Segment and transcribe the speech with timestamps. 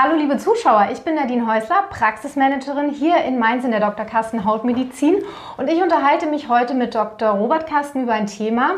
[0.00, 4.06] Hallo liebe Zuschauer, ich bin Nadine Häusler, Praxismanagerin hier in Mainz in der Dr.
[4.06, 5.16] Carsten Hautmedizin
[5.56, 7.30] und ich unterhalte mich heute mit Dr.
[7.30, 8.74] Robert Carsten über ein Thema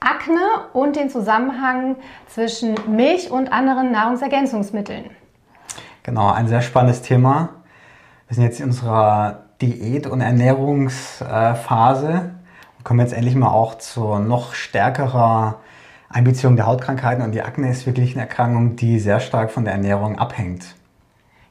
[0.00, 0.40] Akne
[0.72, 1.96] und den Zusammenhang
[2.28, 5.10] zwischen Milch und anderen Nahrungsergänzungsmitteln.
[6.02, 7.50] Genau, ein sehr spannendes Thema.
[8.28, 12.30] Wir sind jetzt in unserer Diät- und Ernährungsphase
[12.78, 15.56] und kommen jetzt endlich mal auch zu noch stärkerer
[16.14, 19.74] Einbeziehung der Hautkrankheiten und die Akne ist wirklich eine Erkrankung, die sehr stark von der
[19.74, 20.64] Ernährung abhängt.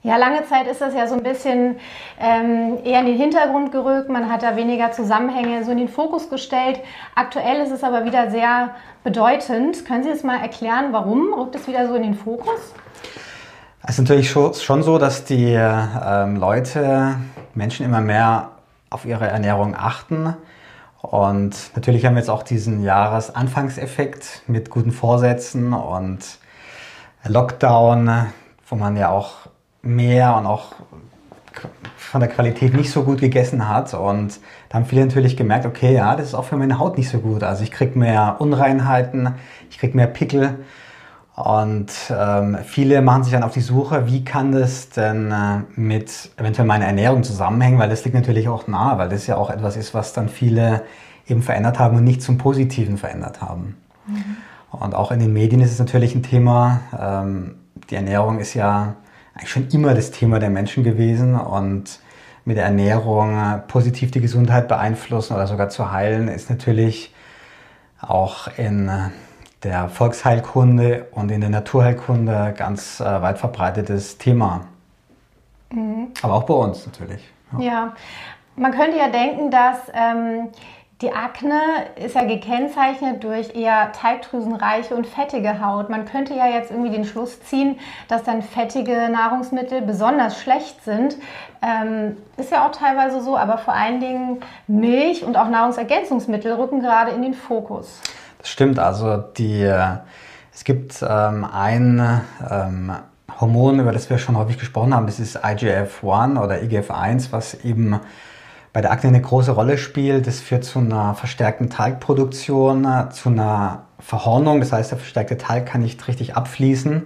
[0.03, 1.77] Ja, lange Zeit ist das ja so ein bisschen
[2.19, 4.09] ähm, eher in den Hintergrund gerückt.
[4.09, 6.79] Man hat da weniger Zusammenhänge so in den Fokus gestellt.
[7.15, 8.71] Aktuell ist es aber wieder sehr
[9.03, 9.85] bedeutend.
[9.85, 12.73] Können Sie es mal erklären, warum rückt es wieder so in den Fokus?
[13.85, 17.15] Es ist natürlich schon so, dass die ähm, Leute,
[17.53, 18.51] Menschen immer mehr
[18.89, 20.35] auf ihre Ernährung achten
[21.13, 26.39] und natürlich haben wir jetzt auch diesen Jahresanfangseffekt mit guten Vorsätzen und
[27.23, 28.25] Lockdown,
[28.67, 29.33] wo man ja auch
[29.83, 30.71] mehr und auch
[31.97, 33.93] von der Qualität nicht so gut gegessen hat.
[33.93, 37.09] Und da haben viele natürlich gemerkt, okay, ja, das ist auch für meine Haut nicht
[37.09, 37.43] so gut.
[37.43, 39.35] Also ich kriege mehr Unreinheiten,
[39.69, 40.65] ich kriege mehr Pickel.
[41.35, 46.29] Und ähm, viele machen sich dann auf die Suche, wie kann das denn äh, mit
[46.37, 49.75] eventuell meiner Ernährung zusammenhängen, weil das liegt natürlich auch nahe, weil das ja auch etwas
[49.75, 50.83] ist, was dann viele
[51.27, 53.77] eben verändert haben und nicht zum Positiven verändert haben.
[54.05, 54.37] Mhm.
[54.71, 56.81] Und auch in den Medien ist es natürlich ein Thema.
[56.99, 57.55] Ähm,
[57.89, 58.95] die Ernährung ist ja
[59.33, 61.99] eigentlich schon immer das Thema der Menschen gewesen und
[62.45, 67.13] mit der Ernährung äh, positiv die Gesundheit beeinflussen oder sogar zu heilen, ist natürlich
[68.01, 69.09] auch in äh,
[69.63, 74.61] der Volksheilkunde und in der Naturheilkunde ganz äh, weit verbreitetes Thema.
[75.71, 76.07] Mhm.
[76.21, 77.21] Aber auch bei uns natürlich.
[77.53, 77.59] Ja.
[77.59, 77.93] ja.
[78.55, 80.49] man könnte ja denken, dass ähm,
[81.01, 81.59] die Akne
[81.95, 85.89] ist ja gekennzeichnet durch eher teigdrüsenreiche und fettige Haut.
[85.89, 91.17] Man könnte ja jetzt irgendwie den Schluss ziehen, dass dann fettige Nahrungsmittel besonders schlecht sind.
[91.61, 96.79] Ähm, ist ja auch teilweise so, aber vor allen Dingen Milch und auch Nahrungsergänzungsmittel rücken
[96.79, 97.99] gerade in den Fokus.
[98.43, 99.99] Das stimmt, also die, äh,
[100.53, 102.21] es gibt ähm, ein
[102.51, 102.91] ähm,
[103.39, 108.01] Hormon, über das wir schon häufig gesprochen haben, das ist IGF-1 oder IGF-1, was eben
[108.73, 110.27] bei der Akne eine große Rolle spielt.
[110.27, 115.81] Das führt zu einer verstärkten Talgproduktion, zu einer Verhornung, das heißt, der verstärkte Talg kann
[115.81, 117.03] nicht richtig abfließen.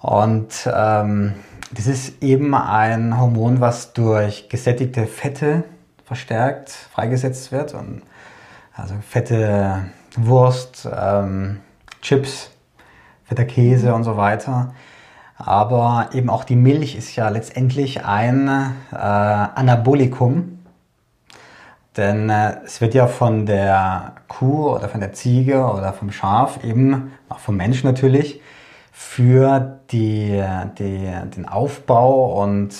[0.00, 1.34] Und ähm,
[1.72, 5.64] das ist eben ein Hormon, was durch gesättigte Fette
[6.04, 7.74] verstärkt freigesetzt wird.
[7.74, 8.02] Und
[8.72, 9.90] also fette
[10.26, 11.60] Wurst, ähm,
[12.02, 12.50] Chips,
[13.24, 14.74] fetter Käse und so weiter.
[15.36, 20.58] Aber eben auch die Milch ist ja letztendlich ein äh, Anabolikum.
[21.96, 26.62] Denn äh, es wird ja von der Kuh oder von der Ziege oder vom Schaf,
[26.64, 28.40] eben auch vom Menschen natürlich,
[28.92, 30.42] für die,
[30.78, 32.74] die, den Aufbau und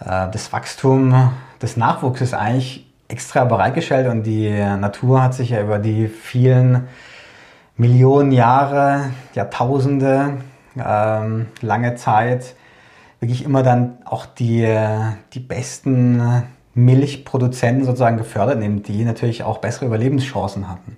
[0.00, 1.32] äh, das Wachstum
[1.62, 6.88] des Nachwuchses eigentlich extra bereitgestellt und die Natur hat sich ja über die vielen
[7.76, 10.38] Millionen Jahre, Jahrtausende,
[10.78, 12.54] ähm, lange Zeit
[13.20, 14.66] wirklich immer dann auch die,
[15.32, 16.44] die besten
[16.74, 20.96] Milchproduzenten sozusagen gefördert, neben die natürlich auch bessere Überlebenschancen hatten.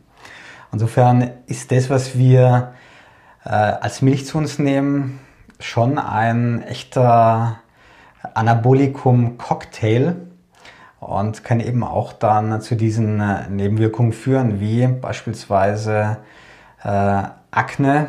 [0.73, 2.73] Insofern ist das, was wir
[3.45, 5.21] äh, als Milch zu uns nehmen,
[5.61, 7.61] schon ein echter
[8.35, 10.17] Anabolikum-Cocktail,
[11.01, 16.19] und kann eben auch dann zu diesen äh, Nebenwirkungen führen, wie beispielsweise
[16.83, 18.09] äh, Akne,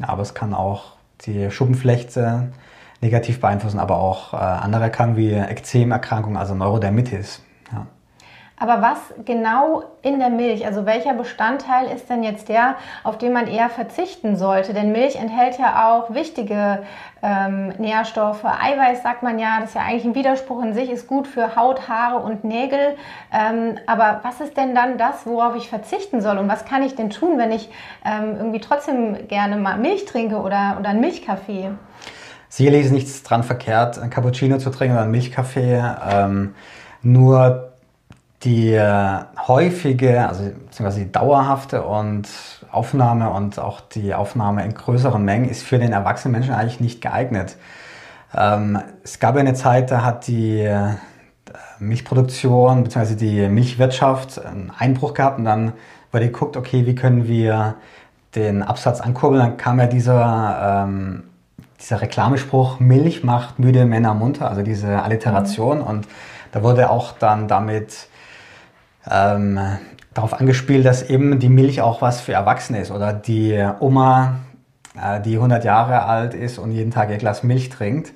[0.00, 0.92] aber es kann auch
[1.26, 2.52] die Schuppenflechte
[3.00, 7.42] negativ beeinflussen, aber auch äh, andere Erkrankungen wie Ekzemerkrankungen, also Neurodermitis.
[8.62, 13.32] Aber was genau in der Milch, also welcher Bestandteil ist denn jetzt der, auf den
[13.32, 14.72] man eher verzichten sollte?
[14.72, 16.84] Denn Milch enthält ja auch wichtige
[17.24, 18.44] ähm, Nährstoffe.
[18.44, 21.56] Eiweiß sagt man ja, das ist ja eigentlich ein Widerspruch in sich, ist gut für
[21.56, 22.94] Haut, Haare und Nägel.
[23.32, 26.38] Ähm, aber was ist denn dann das, worauf ich verzichten soll?
[26.38, 27.68] Und was kann ich denn tun, wenn ich
[28.04, 31.72] ähm, irgendwie trotzdem gerne mal Milch trinke oder, oder einen Milchkaffee?
[32.48, 35.82] Sicherlich ist nichts dran verkehrt, ein Cappuccino zu trinken oder einen Milchkaffee.
[36.08, 36.54] Ähm,
[37.02, 37.71] nur
[38.44, 42.28] die äh, häufige, also beziehungsweise die dauerhafte und
[42.70, 47.00] Aufnahme und auch die Aufnahme in größeren Mengen ist für den erwachsenen Menschen eigentlich nicht
[47.00, 47.56] geeignet.
[48.34, 50.94] Ähm, es gab eine Zeit, da hat die äh,
[51.78, 53.14] Milchproduktion bzw.
[53.14, 55.72] die Milchwirtschaft einen Einbruch gehabt und dann
[56.10, 57.76] wurde geguckt, okay, wie können wir
[58.34, 59.42] den Absatz ankurbeln.
[59.42, 61.24] Dann kam ja dieser, ähm,
[61.80, 65.78] dieser Reklamespruch, Milch macht müde Männer munter, also diese Alliteration.
[65.78, 65.84] Mhm.
[65.84, 66.08] Und
[66.52, 68.08] da wurde auch dann damit
[69.10, 69.58] ähm,
[70.14, 74.40] darauf angespielt, dass eben die Milch auch was für Erwachsene ist oder die Oma
[75.00, 78.12] äh, die 100 Jahre alt ist und jeden Tag ihr Glas Milch trinkt.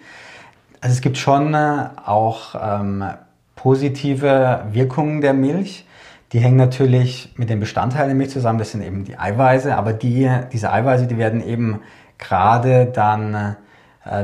[0.80, 3.04] Also es gibt schon äh, auch ähm,
[3.54, 5.86] positive Wirkungen der Milch.
[6.32, 8.58] Die hängen natürlich mit den Bestandteilen der Milch zusammen.
[8.58, 11.80] Das sind eben die Eiweiße, aber die, diese Eiweiße, die werden eben
[12.18, 13.52] gerade dann äh,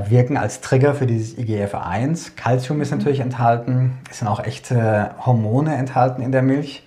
[0.08, 2.37] wirken als Trigger für dieses IGF-1.
[2.37, 3.99] Calcium ist natürlich enthalten.
[4.11, 6.87] Es sind auch echte Hormone enthalten in der Milch.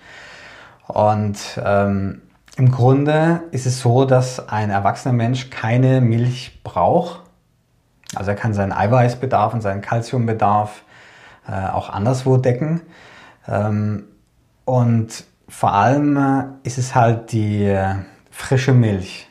[0.86, 2.22] Und ähm,
[2.56, 7.20] im Grunde ist es so, dass ein erwachsener Mensch keine Milch braucht.
[8.14, 10.82] Also er kann seinen Eiweißbedarf und seinen Calciumbedarf
[11.48, 12.80] äh, auch anderswo decken.
[13.46, 14.04] Ähm,
[14.64, 17.94] und vor allem äh, ist es halt die äh,
[18.30, 19.28] frische Milch,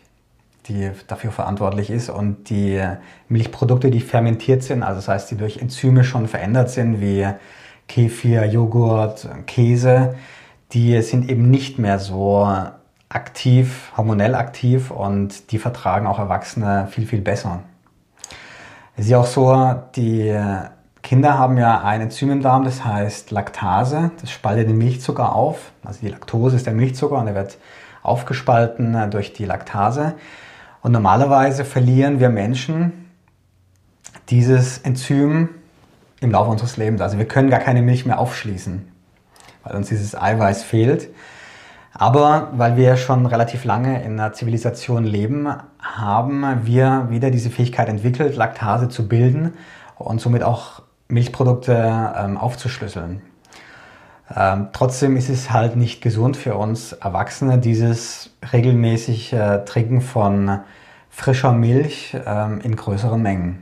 [0.68, 2.82] die dafür verantwortlich ist und die
[3.30, 7.28] Milchprodukte, die fermentiert sind, also das heißt, die durch Enzyme schon verändert sind, wie
[7.88, 10.16] Kefir, Joghurt, Käse,
[10.72, 12.48] die sind eben nicht mehr so
[13.10, 17.62] aktiv, hormonell aktiv und die vertragen auch Erwachsene viel, viel besser.
[18.98, 20.36] Es ist ja auch so, die
[21.04, 24.12] Kinder haben ja ein Enzym im Darm, das heißt Laktase.
[24.22, 25.72] Das spaltet den Milchzucker auf.
[25.84, 27.58] Also die Laktose ist der Milchzucker und der wird
[28.02, 30.16] aufgespalten durch die Laktase.
[30.86, 33.10] Und normalerweise verlieren wir Menschen
[34.30, 35.50] dieses Enzym
[36.20, 37.02] im Laufe unseres Lebens.
[37.02, 38.88] Also wir können gar keine Milch mehr aufschließen,
[39.64, 41.10] weil uns dieses Eiweiß fehlt.
[41.92, 45.48] Aber weil wir schon relativ lange in einer Zivilisation leben,
[45.80, 49.54] haben wir wieder diese Fähigkeit entwickelt, Laktase zu bilden
[49.98, 53.24] und somit auch Milchprodukte ähm, aufzuschlüsseln.
[54.34, 60.60] Ähm, trotzdem ist es halt nicht gesund für uns Erwachsene, dieses regelmäßige äh, Trinken von
[61.10, 63.62] frischer Milch ähm, in größeren Mengen.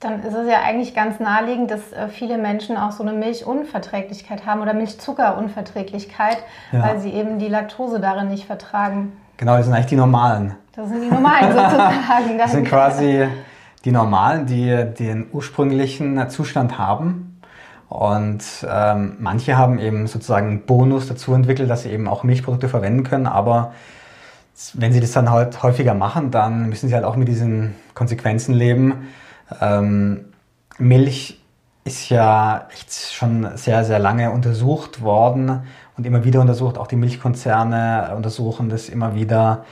[0.00, 4.44] Dann ist es ja eigentlich ganz naheliegend, dass äh, viele Menschen auch so eine Milchunverträglichkeit
[4.44, 6.38] haben oder Milchzuckerunverträglichkeit,
[6.72, 6.82] ja.
[6.82, 9.12] weil sie eben die Laktose darin nicht vertragen.
[9.36, 10.56] Genau, das sind eigentlich die normalen.
[10.74, 12.38] Das sind die normalen sozusagen.
[12.38, 13.28] das sind quasi
[13.84, 17.27] die normalen, die den ursprünglichen Zustand haben
[17.88, 22.68] und ähm, manche haben eben sozusagen einen Bonus dazu entwickelt, dass sie eben auch Milchprodukte
[22.68, 23.26] verwenden können.
[23.26, 23.72] Aber
[24.74, 28.54] wenn sie das dann halt häufiger machen, dann müssen sie halt auch mit diesen Konsequenzen
[28.54, 29.08] leben.
[29.60, 30.26] Ähm,
[30.78, 31.40] Milch
[31.84, 35.62] ist ja echt schon sehr, sehr lange untersucht worden
[35.96, 36.76] und immer wieder untersucht.
[36.76, 39.64] Auch die Milchkonzerne untersuchen das immer wieder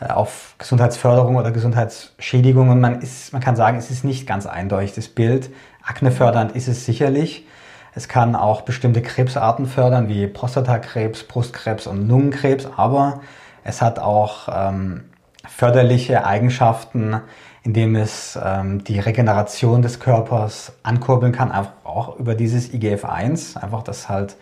[0.00, 2.68] äh, auf Gesundheitsförderung oder Gesundheitsschädigung.
[2.68, 5.50] Und man, ist, man kann sagen, es ist nicht ganz eindeutig das Bild.
[5.82, 7.46] Aknefördernd ist es sicherlich.
[7.94, 13.20] Es kann auch bestimmte Krebsarten fördern, wie Prostatakrebs, Brustkrebs und Lungenkrebs, aber
[13.62, 15.04] es hat auch ähm,
[15.46, 17.20] förderliche Eigenschaften,
[17.62, 23.82] indem es ähm, die Regeneration des Körpers ankurbeln kann, einfach auch über dieses IGF-1, einfach
[23.82, 24.36] dass halt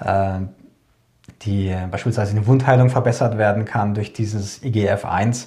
[0.00, 0.40] äh,
[1.42, 5.46] die beispielsweise eine Wundheilung verbessert werden kann durch dieses IGF-1.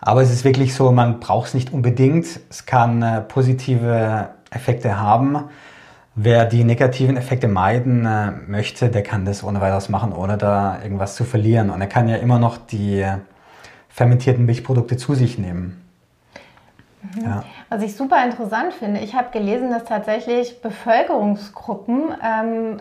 [0.00, 2.40] Aber es ist wirklich so, man braucht es nicht unbedingt.
[2.50, 5.48] Es kann äh, positive Effekte haben.
[6.20, 10.82] Wer die negativen Effekte meiden äh, möchte, der kann das ohne weiteres machen, ohne da
[10.82, 11.70] irgendwas zu verlieren.
[11.70, 13.06] Und er kann ja immer noch die
[13.88, 15.80] fermentierten Milchprodukte zu sich nehmen.
[17.02, 17.24] Mhm.
[17.24, 17.44] Ja.
[17.68, 22.78] Was ich super interessant finde, ich habe gelesen, dass tatsächlich Bevölkerungsgruppen ähm,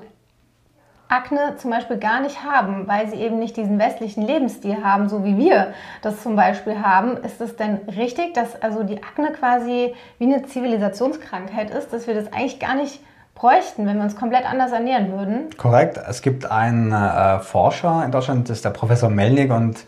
[1.08, 5.24] Akne zum Beispiel gar nicht haben, weil sie eben nicht diesen westlichen Lebensstil haben, so
[5.24, 7.18] wie wir das zum Beispiel haben.
[7.18, 12.16] Ist es denn richtig, dass also die Akne quasi wie eine Zivilisationskrankheit ist, dass wir
[12.16, 13.00] das eigentlich gar nicht
[13.38, 15.50] bräuchten, wenn wir uns komplett anders ernähren würden.
[15.58, 15.98] Korrekt.
[15.98, 19.86] Es gibt einen äh, Forscher in Deutschland, das ist der Professor Melnick und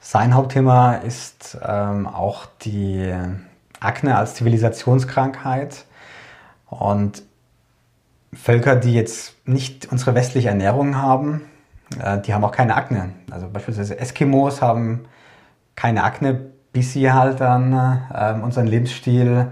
[0.00, 3.14] sein Hauptthema ist ähm, auch die
[3.80, 5.84] Akne als Zivilisationskrankheit.
[6.68, 7.22] Und
[8.32, 11.42] Völker, die jetzt nicht unsere westliche Ernährung haben,
[12.02, 13.10] äh, die haben auch keine Akne.
[13.30, 15.06] Also beispielsweise Eskimos haben
[15.76, 16.40] keine Akne,
[16.72, 17.72] bis sie halt dann
[18.12, 19.48] äh, unseren Lebensstil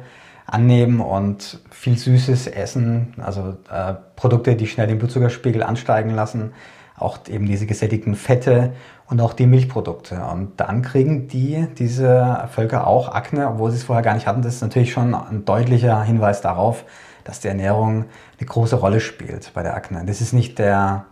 [0.51, 6.53] annehmen und viel Süßes essen, also äh, Produkte, die schnell den Blutzuckerspiegel ansteigen lassen,
[6.97, 8.73] auch eben diese gesättigten Fette
[9.09, 10.25] und auch die Milchprodukte.
[10.25, 14.41] Und dann kriegen die, diese Völker auch Akne, obwohl sie es vorher gar nicht hatten.
[14.41, 16.85] Das ist natürlich schon ein deutlicher Hinweis darauf,
[17.25, 18.07] dass die Ernährung
[18.39, 20.03] eine große Rolle spielt bei der Akne.
[20.07, 21.05] Das ist nicht der,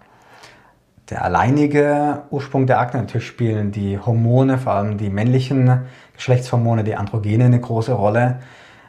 [1.11, 3.01] der alleinige Ursprung der Akne.
[3.01, 5.83] Natürlich spielen die Hormone, vor allem die männlichen
[6.15, 8.39] Geschlechtshormone, die Androgene eine große Rolle.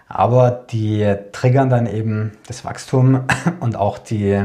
[0.09, 3.21] Aber die triggern dann eben das Wachstum
[3.59, 4.41] und auch die,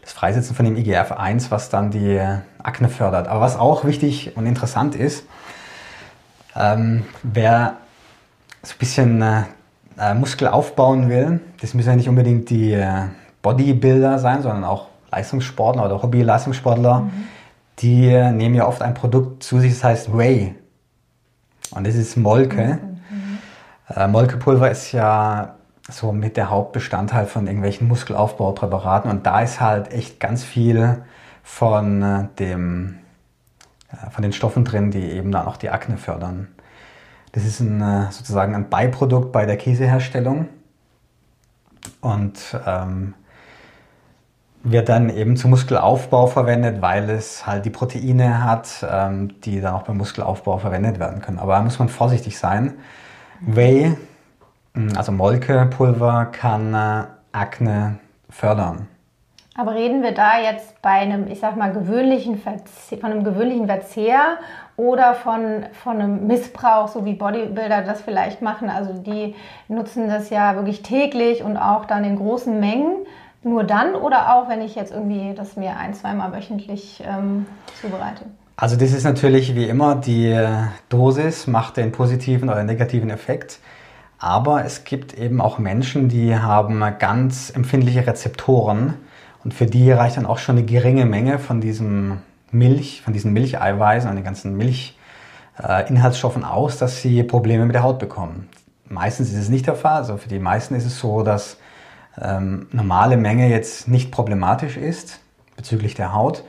[0.00, 2.20] das Freisetzen von dem IGF-1, was dann die
[2.62, 3.28] Akne fördert.
[3.28, 5.24] Aber was auch wichtig und interessant ist,
[6.56, 7.76] ähm, wer
[8.62, 13.04] so ein bisschen äh, Muskel aufbauen will, das müssen ja nicht unbedingt die äh,
[13.42, 17.10] Bodybuilder sein, sondern auch Leistungssportler oder Hobby-Leistungssportler, mhm.
[17.78, 20.54] die nehmen ja oft ein Produkt zu sich, das heißt Whey.
[21.70, 22.78] Und das ist Molke.
[22.82, 22.87] Mhm.
[23.94, 25.56] Äh, Molkepulver ist ja
[25.88, 31.02] so mit der Hauptbestandteil von irgendwelchen Muskelaufbaupräparaten und da ist halt echt ganz viel
[31.42, 32.98] von äh, dem
[33.90, 36.48] äh, von den Stoffen drin, die eben dann auch die Akne fördern.
[37.32, 40.48] Das ist ein, äh, sozusagen ein Beiprodukt bei der Käseherstellung
[42.00, 43.14] und ähm,
[44.62, 49.74] wird dann eben zum Muskelaufbau verwendet, weil es halt die Proteine hat, ähm, die dann
[49.74, 51.38] auch beim Muskelaufbau verwendet werden können.
[51.38, 52.74] Aber da muss man vorsichtig sein.
[53.40, 53.96] Whey,
[54.74, 57.98] hm, also Molkepulver, kann äh, Akne
[58.30, 58.88] fördern.
[59.56, 63.66] Aber reden wir da jetzt bei einem, ich sag mal, gewöhnlichen Verzehr, von einem gewöhnlichen
[63.66, 64.38] Verzehr
[64.76, 68.70] oder von, von einem Missbrauch, so wie Bodybuilder das vielleicht machen?
[68.70, 69.34] Also die
[69.66, 73.04] nutzen das ja wirklich täglich und auch dann in großen Mengen.
[73.42, 77.46] Nur dann oder auch, wenn ich jetzt irgendwie das mir ein, zweimal wöchentlich ähm,
[77.80, 78.26] zubereite?
[78.60, 80.36] Also das ist natürlich wie immer, die
[80.88, 83.60] Dosis macht den positiven oder negativen Effekt.
[84.18, 88.94] Aber es gibt eben auch Menschen, die haben ganz empfindliche Rezeptoren
[89.44, 92.18] und für die reicht dann auch schon eine geringe Menge von diesem
[92.50, 98.00] Milch, von diesen Milcheiweißen und den ganzen Milchinhaltsstoffen aus, dass sie Probleme mit der Haut
[98.00, 98.48] bekommen.
[98.88, 99.98] Meistens ist es nicht der Fall.
[99.98, 101.58] Also für die meisten ist es so, dass
[102.20, 105.20] ähm, normale Menge jetzt nicht problematisch ist
[105.54, 106.42] bezüglich der Haut.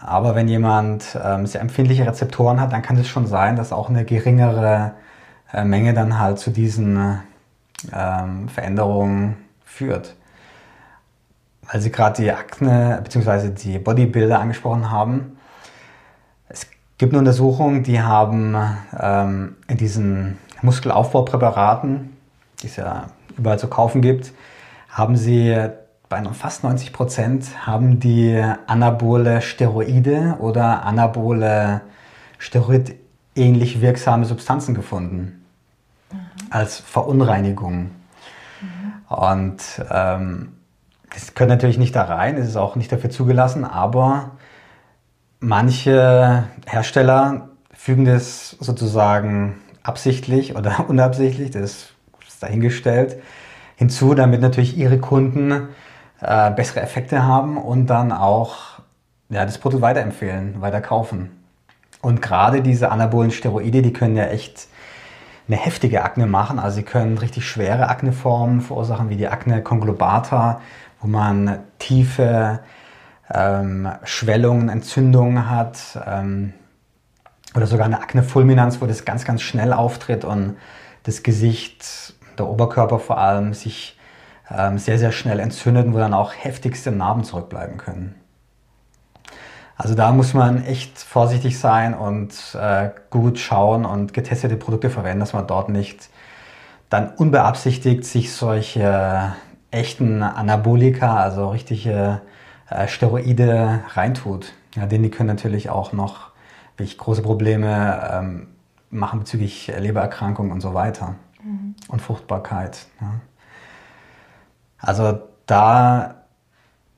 [0.00, 3.88] Aber wenn jemand ähm, sehr empfindliche Rezeptoren hat, dann kann es schon sein, dass auch
[3.88, 4.92] eine geringere
[5.52, 7.20] äh, Menge dann halt zu diesen
[7.92, 10.14] ähm, Veränderungen führt
[11.70, 13.50] weil Sie gerade die Akne bzw.
[13.50, 15.38] die Bodybuilder angesprochen haben.
[16.48, 16.66] Es
[16.98, 18.56] gibt eine Untersuchung, die haben
[18.98, 22.16] ähm, in diesen Muskelaufbaupräparaten,
[22.62, 23.06] die es ja
[23.36, 24.32] überall zu kaufen gibt,
[24.90, 25.56] haben sie
[26.12, 31.80] bei fast 90 Prozent haben die anabole Steroide oder anabole
[32.36, 35.42] Steroid-ähnlich wirksame Substanzen gefunden
[36.12, 36.18] mhm.
[36.50, 37.92] als Verunreinigung.
[38.60, 38.92] Mhm.
[39.08, 40.52] Und ähm,
[41.14, 44.32] das gehört natürlich nicht da rein, es ist auch nicht dafür zugelassen, aber
[45.40, 51.94] manche Hersteller fügen das sozusagen absichtlich oder unabsichtlich, das
[52.28, 53.16] ist dahingestellt,
[53.76, 55.68] hinzu, damit natürlich ihre Kunden
[56.22, 58.80] äh, bessere Effekte haben und dann auch
[59.28, 61.30] ja, das Produkt weiterempfehlen, weiter kaufen.
[62.00, 64.68] Und gerade diese anabolen Steroide, die können ja echt
[65.48, 66.58] eine heftige Akne machen.
[66.58, 70.60] Also sie können richtig schwere Akneformen verursachen, wie die Akne conglobata,
[71.00, 72.60] wo man tiefe
[73.32, 76.52] ähm, Schwellungen, Entzündungen hat ähm,
[77.54, 80.56] oder sogar eine Akne fulminans, wo das ganz, ganz schnell auftritt und
[81.04, 83.98] das Gesicht, der Oberkörper vor allem, sich
[84.76, 88.14] sehr, sehr schnell entzündet und wo dann auch heftigste Narben zurückbleiben können.
[89.76, 95.20] Also da muss man echt vorsichtig sein und äh, gut schauen und getestete Produkte verwenden,
[95.20, 96.08] dass man dort nicht
[96.88, 99.32] dann unbeabsichtigt sich solche
[99.70, 102.20] echten Anabolika, also richtige
[102.68, 104.52] äh, Steroide reintut.
[104.76, 106.30] Ja, denn die können natürlich auch noch
[106.76, 108.48] wirklich große Probleme ähm,
[108.90, 111.74] machen bezüglich Lebererkrankungen und so weiter mhm.
[111.88, 112.86] und Fruchtbarkeit.
[113.00, 113.14] Ja.
[114.82, 116.16] Also da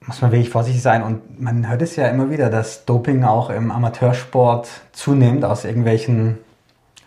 [0.00, 3.50] muss man wirklich vorsichtig sein und man hört es ja immer wieder, dass Doping auch
[3.50, 6.38] im Amateursport zunimmt aus irgendwelchen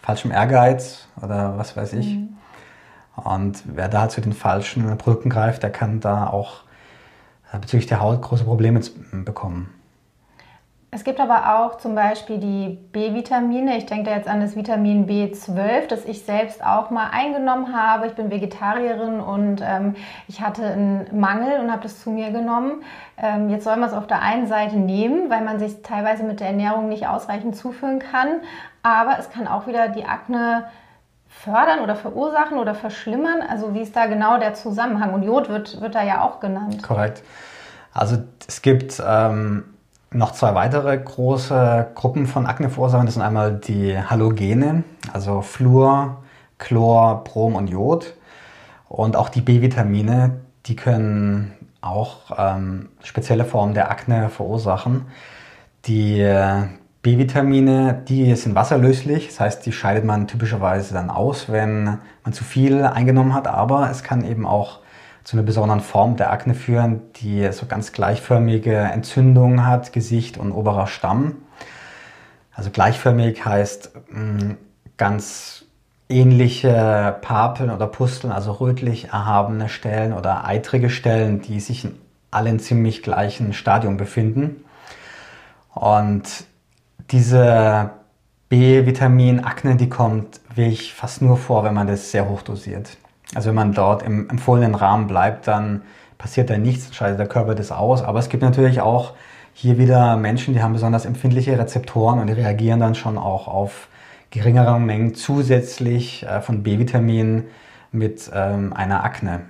[0.01, 2.15] falschem Ehrgeiz oder was weiß ich.
[2.15, 2.29] Mhm.
[3.15, 6.62] Und wer da zu den falschen Produkten greift, der kann da auch
[7.51, 8.79] äh, bezüglich der Haut große Probleme
[9.12, 9.74] bekommen.
[10.89, 13.77] Es gibt aber auch zum Beispiel die B-Vitamine.
[13.77, 18.08] Ich denke da jetzt an das Vitamin B12, das ich selbst auch mal eingenommen habe.
[18.08, 19.96] Ich bin Vegetarierin und ähm,
[20.29, 22.84] ich hatte einen Mangel und habe das zu mir genommen.
[23.17, 26.39] Ähm, jetzt soll man es auf der einen Seite nehmen, weil man sich teilweise mit
[26.39, 28.41] der Ernährung nicht ausreichend zuführen kann.
[28.82, 30.67] Aber es kann auch wieder die Akne
[31.27, 33.41] fördern oder verursachen oder verschlimmern?
[33.48, 35.13] Also wie ist da genau der Zusammenhang?
[35.13, 36.82] Und Jod wird, wird da ja auch genannt.
[36.82, 37.24] Korrekt.
[37.94, 38.17] Also
[38.48, 39.65] es gibt ähm,
[40.17, 43.05] noch zwei weitere große Gruppen von Akneverursachern.
[43.05, 44.83] Das sind einmal die Halogene,
[45.13, 46.24] also Fluor,
[46.57, 48.15] Chlor, Brom und Jod.
[48.89, 55.05] Und auch die B-Vitamine, die können auch ähm, spezielle Formen der Akne verursachen.
[55.86, 56.25] Die
[57.03, 62.43] B-Vitamine, die sind wasserlöslich, das heißt, die scheidet man typischerweise dann aus, wenn man zu
[62.43, 64.79] viel eingenommen hat, aber es kann eben auch
[65.27, 70.53] zu einer besonderen Form der Akne führen, die so ganz gleichförmige Entzündungen hat, Gesicht und
[70.53, 71.36] oberer Stamm.
[72.53, 74.51] Also gleichförmig heißt mm,
[74.96, 75.65] ganz
[76.07, 82.00] ähnliche Papeln oder Pusteln, also rötlich erhabene Stellen oder eitrige Stellen, die sich in
[82.31, 84.63] allen ziemlich gleichen Stadium befinden.
[85.74, 86.46] Und
[87.12, 87.89] diese
[88.48, 92.96] B-Vitamin, Akne, die kommt wirklich fast nur vor, wenn man das sehr hoch dosiert.
[93.36, 95.81] Also wenn man dort im empfohlenen Rahmen bleibt, dann
[96.17, 98.03] passiert da nichts, schaltet der Körper das aus.
[98.03, 99.13] Aber es gibt natürlich auch
[99.53, 103.88] hier wieder Menschen, die haben besonders empfindliche Rezeptoren und die reagieren dann schon auch auf
[104.29, 107.46] geringere Mengen zusätzlich äh, von B-Vitamin
[107.91, 109.41] mit ähm, einer Akne.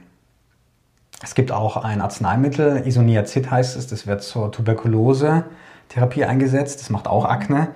[1.23, 6.79] Es gibt auch ein Arzneimittel, Isoniazid heißt es, das wird zur Tuberkulose-Therapie eingesetzt.
[6.79, 7.69] Das macht auch Akne,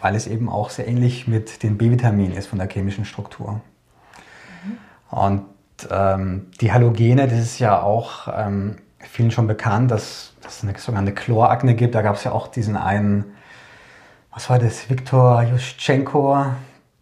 [0.00, 3.60] weil es eben auch sehr ähnlich mit den B-Vitaminen ist von der chemischen Struktur.
[5.10, 5.44] Und
[5.90, 10.78] ähm, die Halogene, das ist ja auch ähm, vielen schon bekannt, dass, dass es eine
[10.78, 11.94] sogenannte Chlorakne gibt.
[11.94, 13.24] Da gab es ja auch diesen einen,
[14.32, 16.46] was war das, Viktor Juschenko,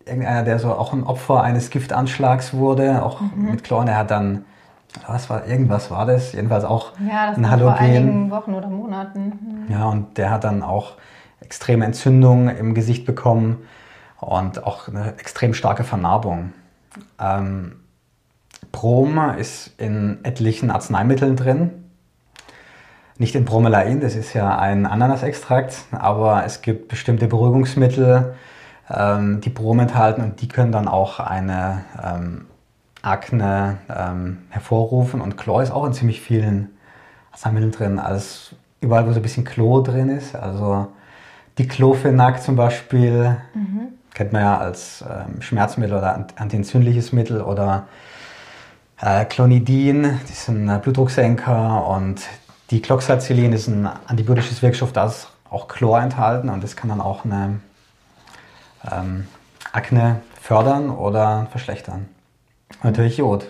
[0.05, 3.51] irgendeiner, der so auch ein Opfer eines Giftanschlags wurde, auch mhm.
[3.51, 3.87] mit Chlor.
[3.87, 4.45] Er hat dann,
[5.07, 7.73] was war, irgendwas war das, jedenfalls auch ja, das ein Halogen.
[7.73, 9.67] vor einigen Wochen oder Monaten.
[9.69, 9.73] Mhm.
[9.73, 10.95] Ja, und der hat dann auch
[11.41, 13.67] extreme Entzündungen im Gesicht bekommen
[14.21, 16.53] und auch eine extrem starke Vernarbung.
[17.21, 17.81] Ähm,
[18.75, 21.71] Brom ist in etlichen Arzneimitteln drin.
[23.19, 28.35] Nicht in Bromelain, das ist ja ein Ananasextrakt, aber es gibt bestimmte Beruhigungsmittel,
[28.90, 32.47] ähm, die Brom enthalten und die können dann auch eine ähm,
[33.00, 35.21] Akne ähm, hervorrufen.
[35.21, 36.71] Und Chlor ist auch in ziemlich vielen
[37.31, 40.35] Arzneimitteln drin, also überall, wo so ein bisschen Chlor drin ist.
[40.35, 40.88] Also
[41.61, 43.93] Diclofenac zum Beispiel, mhm.
[44.14, 47.87] kennt man ja als ähm, Schmerzmittel oder antientzündliches Mittel oder
[49.05, 52.23] äh, Clonidin, das sind äh, Blutdrucksenker und
[52.71, 57.01] die Cloxacillin ist ein antibiotisches Wirkstoff, da ist auch Chlor enthalten und das kann dann
[57.01, 57.61] auch eine
[58.91, 59.29] ähm,
[59.73, 62.09] Akne fördern oder verschlechtern.
[62.83, 63.47] Und natürlich Jod.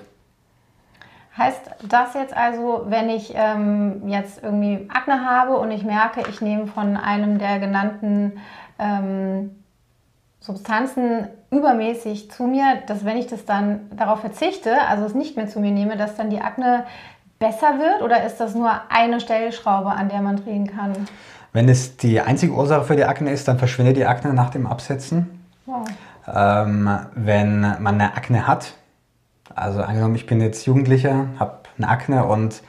[1.37, 6.41] Heißt das jetzt also, wenn ich ähm, jetzt irgendwie Akne habe und ich merke, ich
[6.41, 8.41] nehme von einem der genannten
[8.79, 9.51] ähm,
[10.41, 15.49] Substanzen übermäßig zu mir, dass wenn ich das dann darauf verzichte, also es nicht mehr
[15.49, 16.85] zu mir nehme, dass dann die Akne
[17.39, 20.93] besser wird oder ist das nur eine Stellschraube, an der man drehen kann?
[21.53, 24.67] Wenn es die einzige Ursache für die Akne ist, dann verschwindet die Akne nach dem
[24.67, 25.45] Absetzen.
[25.67, 25.85] Wow.
[26.27, 28.75] Ähm, wenn man eine Akne hat,
[29.55, 32.63] also angenommen, ich bin jetzt Jugendlicher, habe eine Akne und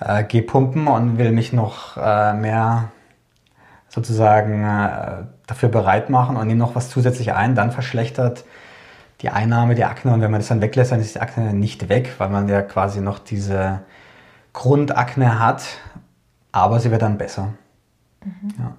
[0.00, 2.90] äh, gehe pumpen und will mich noch äh, mehr
[3.90, 8.44] sozusagen äh, dafür bereit machen und nehme noch was zusätzlich ein, dann verschlechtert
[9.20, 11.88] die Einnahme die Akne und wenn man das dann weglässt, dann ist die Akne nicht
[11.88, 13.82] weg, weil man ja quasi noch diese
[14.52, 15.64] Grundakne hat,
[16.52, 17.52] aber sie wird dann besser.
[18.24, 18.54] Mhm.
[18.58, 18.76] Ja.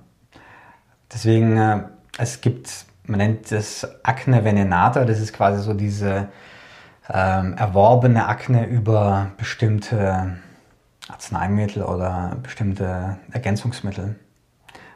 [1.14, 1.84] Deswegen, äh,
[2.18, 6.30] es gibt, man nennt das Akne venenata, das ist quasi so diese
[7.10, 10.38] ähm, erworbene Akne über bestimmte
[11.10, 14.16] Arzneimittel oder bestimmte Ergänzungsmittel.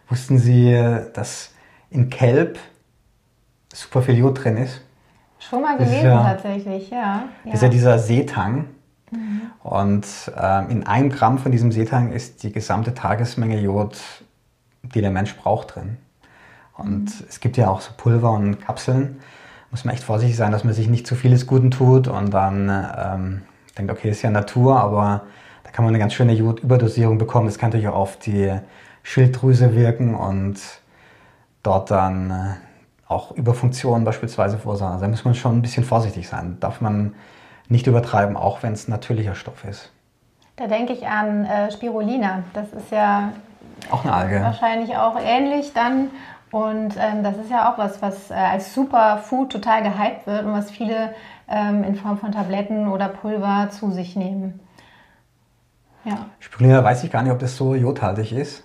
[0.08, 0.72] Wussten Sie,
[1.14, 1.54] dass
[1.90, 2.60] in Kelb
[3.74, 4.82] super viel Jod drin ist?
[5.40, 7.24] Schon mal gelesen ja, tatsächlich, ja.
[7.44, 8.68] Das ist ja dieser Seetang.
[9.12, 9.42] Mhm.
[9.64, 13.98] Und äh, in einem Gramm von diesem Seetang ist die gesamte Tagesmenge Jod,
[14.84, 15.98] die der Mensch braucht, drin.
[16.78, 17.26] Und mhm.
[17.28, 19.20] es gibt ja auch so Pulver und Kapseln.
[19.72, 22.70] Muss man echt vorsichtig sein, dass man sich nicht zu vieles Guten tut und dann
[22.70, 23.42] ähm,
[23.78, 25.24] denkt, okay, ist ja Natur, aber
[25.64, 27.48] da kann man eine ganz schöne Jodüberdosierung bekommen.
[27.48, 28.58] Das kann natürlich auch auf die
[29.06, 30.60] Schilddrüse wirken und
[31.62, 32.56] dort dann äh,
[33.08, 34.94] auch Überfunktionen beispielsweise verursachen.
[34.94, 36.58] Also da muss man schon ein bisschen vorsichtig sein.
[36.60, 37.14] Darf man
[37.70, 39.92] nicht übertreiben, auch wenn es natürlicher Stoff ist.
[40.56, 42.44] Da denke ich an äh, Spirulina.
[42.54, 43.32] Das ist ja
[43.92, 44.42] auch eine Alge.
[44.42, 46.10] wahrscheinlich auch ähnlich dann.
[46.50, 50.54] Und ähm, das ist ja auch was, was äh, als Superfood total gehypt wird und
[50.54, 51.14] was viele
[51.48, 54.60] ähm, in Form von Tabletten oder Pulver zu sich nehmen.
[56.06, 56.26] Ja.
[56.40, 58.65] Spirulina weiß ich gar nicht, ob das so jodhaltig ist.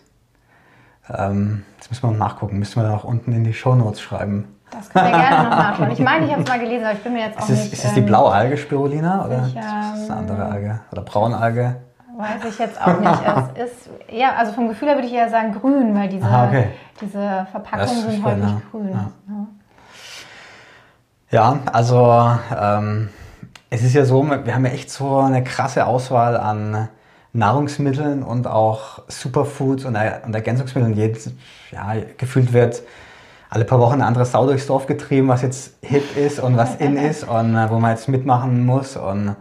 [1.08, 2.58] Ähm, das müssen wir noch nachgucken.
[2.58, 4.56] Müssen wir da auch unten in die Shownotes schreiben.
[4.70, 5.90] Das können wir gerne noch nachschauen.
[5.92, 7.58] Ich meine, ich habe es mal gelesen, aber ich bin mir jetzt auch ist es,
[7.64, 7.72] nicht...
[7.72, 10.80] Ist es die ähm, blaue Alge Spirulina oder ich, ähm, ist das eine andere Alge?
[10.92, 11.76] Oder Braunalge?
[12.16, 13.20] Weiß ich jetzt auch nicht.
[13.54, 16.48] es ist eher, also vom Gefühl her würde ich eher sagen grün, weil diese, Aha,
[16.48, 16.68] okay.
[17.00, 18.62] diese Verpackungen sind häufig ja.
[18.70, 18.90] grün.
[18.90, 19.10] Ja.
[21.30, 21.58] ja.
[21.72, 23.08] also ähm,
[23.70, 26.88] es ist ja so, wir haben ja echt so eine krasse Auswahl an
[27.32, 30.94] Nahrungsmitteln und auch Superfoods und, und Ergänzungsmitteln.
[30.94, 31.32] Jedes,
[31.70, 32.82] ja, gefühlt wird
[33.48, 36.76] alle paar Wochen eine andere Sau durchs Dorf getrieben, was jetzt hip ist und was
[36.76, 38.96] in ist und äh, wo man jetzt mitmachen muss.
[38.96, 39.36] Und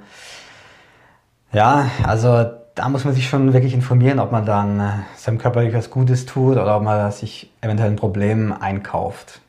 [1.51, 5.71] ja, also da muss man sich schon wirklich informieren, ob man dann äh, seinem Körper
[5.73, 9.41] was Gutes tut oder ob man sich eventuell ein Problem einkauft.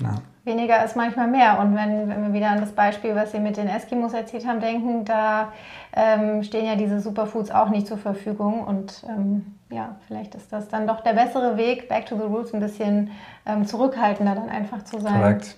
[0.00, 1.58] Ja weniger ist manchmal mehr.
[1.58, 4.60] Und wenn, wenn wir wieder an das Beispiel, was Sie mit den Eskimos erzählt haben,
[4.60, 5.52] denken, da
[5.94, 8.64] ähm, stehen ja diese Superfoods auch nicht zur Verfügung.
[8.64, 12.52] Und ähm, ja, vielleicht ist das dann doch der bessere Weg, back to the roots,
[12.52, 13.10] ein bisschen
[13.46, 15.20] ähm, zurückhaltender dann einfach zu sein.
[15.20, 15.56] Korrekt.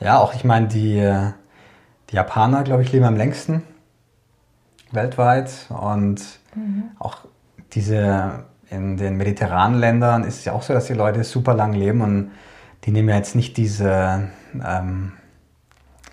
[0.00, 1.00] Ja, auch ich meine, die,
[2.10, 3.62] die Japaner, glaube ich, leben am längsten
[4.90, 6.20] weltweit und
[6.54, 6.90] mhm.
[6.98, 7.18] auch
[7.72, 11.72] diese in den mediterranen Ländern ist es ja auch so, dass die Leute super lang
[11.72, 12.30] leben und
[12.84, 14.28] die nehmen ja jetzt nicht diese
[14.64, 15.12] ähm,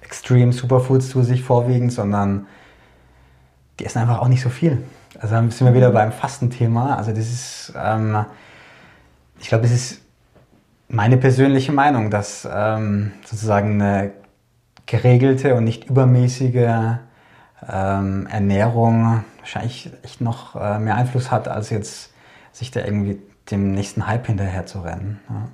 [0.02, 2.48] Extreme Superfoods zu sich vorwiegend, sondern
[3.80, 4.84] die essen einfach auch nicht so viel.
[5.20, 6.96] Also dann sind wir wieder beim Fastenthema.
[6.96, 8.26] Also das ist, ähm,
[9.40, 10.02] ich glaube, das ist
[10.88, 14.12] meine persönliche Meinung, dass ähm, sozusagen eine
[14.86, 16.98] geregelte und nicht übermäßige
[17.70, 22.14] ähm, Ernährung wahrscheinlich echt noch äh, mehr Einfluss hat, als jetzt
[22.52, 25.20] sich da irgendwie dem nächsten Hype hinterher zu rennen.
[25.30, 25.48] Ja.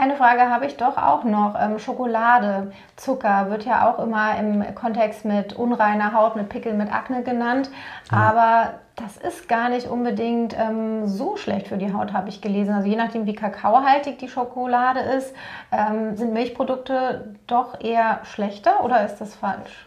[0.00, 1.56] Eine Frage habe ich doch auch noch.
[1.60, 6.90] Ähm, Schokolade, Zucker wird ja auch immer im Kontext mit unreiner Haut, mit Pickel, mit
[6.90, 7.68] Akne genannt.
[8.10, 8.16] Ja.
[8.16, 12.72] Aber das ist gar nicht unbedingt ähm, so schlecht für die Haut, habe ich gelesen.
[12.72, 15.34] Also je nachdem, wie kakaohaltig die Schokolade ist,
[15.70, 19.86] ähm, sind Milchprodukte doch eher schlechter oder ist das falsch?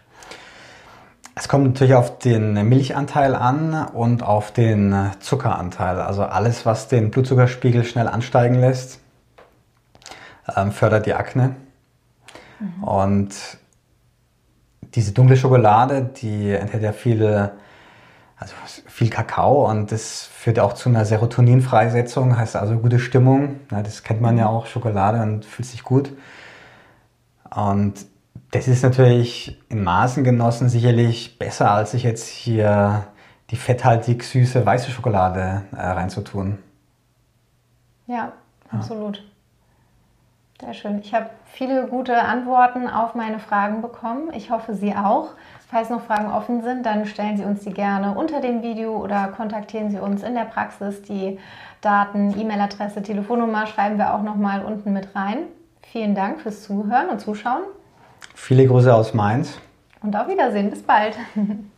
[1.34, 6.00] Es kommt natürlich auf den Milchanteil an und auf den Zuckeranteil.
[6.00, 9.03] Also alles, was den Blutzuckerspiegel schnell ansteigen lässt,
[10.56, 11.56] ähm, fördert die Akne.
[12.60, 12.84] Mhm.
[12.84, 13.36] Und
[14.96, 17.54] diese dunkle Schokolade, die enthält ja viele,
[18.38, 23.60] also viel Kakao und das führt auch zu einer Serotoninfreisetzung, heißt also gute Stimmung.
[23.72, 26.12] Ja, das kennt man ja auch, Schokolade und fühlt sich gut.
[27.56, 28.06] Und
[28.52, 33.08] das ist natürlich in Maßen genossen sicherlich besser, als sich jetzt hier
[33.50, 36.60] die fetthaltig süße weiße Schokolade äh, reinzutun.
[38.08, 38.34] Ja,
[38.70, 39.24] absolut.
[40.64, 41.00] Sehr schön.
[41.00, 44.30] Ich habe viele gute Antworten auf meine Fragen bekommen.
[44.34, 45.32] Ich hoffe, Sie auch.
[45.70, 49.28] Falls noch Fragen offen sind, dann stellen Sie uns die gerne unter dem Video oder
[49.28, 51.02] kontaktieren Sie uns in der Praxis.
[51.02, 51.38] Die
[51.82, 55.40] Daten, E-Mail-Adresse, Telefonnummer schreiben wir auch noch mal unten mit rein.
[55.82, 57.64] Vielen Dank fürs Zuhören und Zuschauen.
[58.34, 59.60] Viele Grüße aus Mainz.
[60.02, 60.70] Und auf Wiedersehen.
[60.70, 61.18] Bis bald.